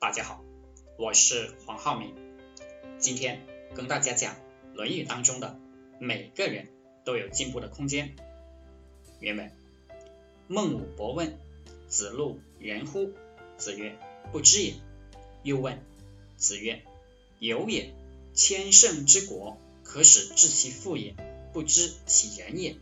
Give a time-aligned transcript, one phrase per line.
[0.00, 0.44] 大家好，
[0.96, 2.14] 我是黄浩明，
[3.00, 4.34] 今天跟大家讲
[4.72, 5.58] 《论语》当中的
[5.98, 6.68] 每个人
[7.04, 8.14] 都有进步的空间。
[9.18, 9.50] 原文：
[10.46, 11.36] 孟武伯问
[11.88, 13.10] 子路人乎？
[13.56, 13.98] 子曰：
[14.30, 14.74] 不知也。
[15.42, 15.82] 又问
[16.36, 16.84] 子曰：
[17.40, 17.92] 有也，
[18.34, 21.16] 千乘之国，可使治其父也，
[21.52, 22.76] 不知其人也。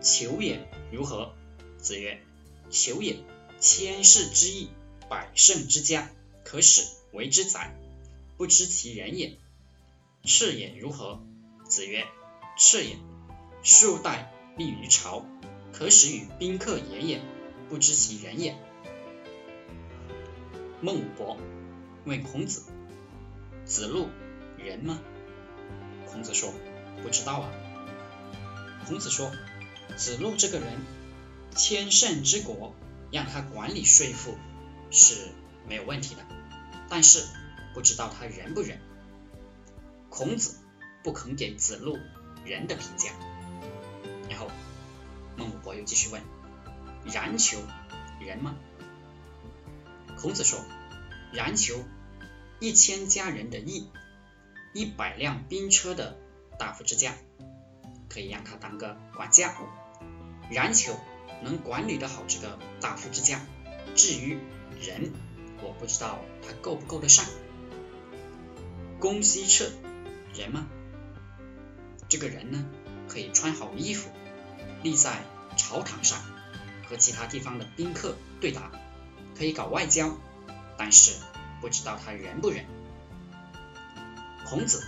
[0.00, 1.34] 求也如何？
[1.76, 2.18] 子曰：
[2.70, 3.16] 求也，
[3.60, 4.70] 千世之义。
[5.08, 6.10] 百胜之家，
[6.44, 6.82] 可使
[7.12, 7.74] 为之宰，
[8.36, 9.36] 不知其人也。
[10.24, 11.20] 赤也如何？
[11.68, 12.06] 子曰：
[12.56, 12.96] 赤也，
[13.62, 15.24] 数代立于朝，
[15.72, 17.20] 可使与宾客言也，
[17.68, 18.56] 不知其人也。
[20.80, 21.36] 孟伯
[22.04, 22.64] 问孔子：
[23.64, 24.08] 子路
[24.56, 25.00] 人吗？
[26.06, 26.52] 孔子说：
[27.02, 27.52] 不知道啊。
[28.86, 29.30] 孔子说：
[29.96, 30.78] 子路这个人，
[31.54, 32.74] 千乘之国，
[33.10, 34.36] 让他管理税赋。
[34.90, 35.28] 是
[35.68, 36.22] 没有问题的，
[36.88, 37.26] 但是
[37.74, 38.78] 不知道他仁不仁。
[40.10, 40.56] 孔子
[41.02, 41.98] 不肯给子路
[42.44, 43.10] 仁的评价。
[44.28, 44.50] 然后
[45.36, 46.22] 孟武伯又继续问：
[47.04, 47.58] 然求
[48.20, 48.56] 仁吗？
[50.16, 50.58] 孔子说：
[51.32, 51.84] 然求
[52.58, 53.90] 一千家人的义，
[54.72, 56.16] 一百辆兵车的
[56.58, 57.14] 大夫之家，
[58.08, 59.54] 可以让他当个管家。
[60.50, 60.98] 然求
[61.42, 63.40] 能管理得好这个大夫之家。
[63.94, 64.38] 至于
[64.80, 65.12] 人，
[65.62, 67.24] 我不知道他够不够得上。
[69.00, 69.70] 公西彻
[70.34, 70.66] 人吗？
[72.08, 72.64] 这个人呢，
[73.08, 74.10] 可以穿好衣服，
[74.82, 75.24] 立在
[75.56, 76.18] 朝堂上，
[76.88, 78.72] 和其他地方的宾客对答，
[79.36, 80.16] 可以搞外交，
[80.76, 81.12] 但是
[81.60, 82.64] 不知道他仁不仁。
[84.46, 84.82] 孔子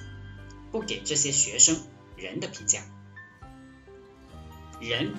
[0.73, 1.83] 不给这些学生
[2.17, 2.83] 人的评价，
[4.81, 5.12] 人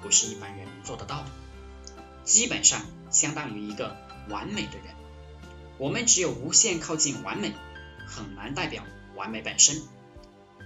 [0.00, 1.30] 不是一般人做得到的。
[2.24, 2.80] 基本上
[3.14, 3.96] 相当于一个
[4.28, 4.94] 完美的人，
[5.78, 7.54] 我们只有无限靠近完美，
[8.06, 8.82] 很难代表
[9.14, 9.80] 完美本身。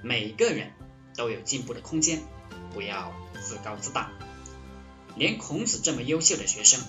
[0.03, 0.73] 每个人
[1.15, 2.23] 都有进步的空间，
[2.73, 4.11] 不要自高自大。
[5.15, 6.81] 连孔子这么优秀的学生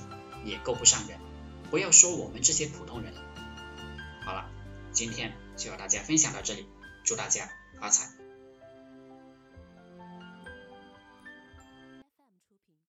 [0.46, 1.20] 也够不上人，
[1.70, 3.22] 不要说我们这些普通人了。
[4.24, 4.50] 好了，
[4.94, 6.68] 今天就和大家分享到这里，
[7.04, 7.50] 祝大家
[7.80, 8.10] 发财。